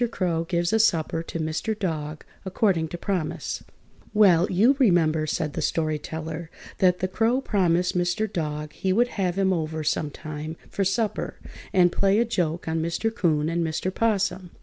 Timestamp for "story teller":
5.61-6.49